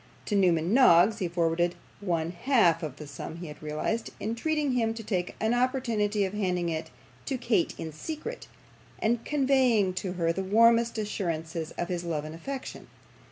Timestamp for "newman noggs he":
0.35-1.27